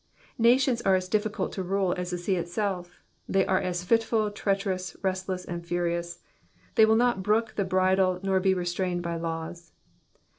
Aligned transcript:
^^ 0.39 0.39
Nations 0.39 0.81
are 0.81 0.95
as 0.95 1.07
dimcult 1.07 1.51
to 1.51 1.61
rule 1.61 1.93
as 1.95 2.09
the 2.09 2.17
sea 2.17 2.35
itself, 2.35 3.03
tliey 3.29 3.47
are 3.47 3.61
as 3.61 3.83
fitful, 3.83 4.31
treacherous, 4.31 4.97
restless, 5.03 5.45
and 5.45 5.63
furious; 5.63 6.23
they 6.73 6.85
will 6.87 6.95
not 6.95 7.21
brook 7.21 7.53
the 7.55 7.63
bridle 7.65 8.19
nor 8.23 8.39
be 8.39 8.55
restrained 8.55 9.03
by 9.03 9.15
laws. 9.17 9.73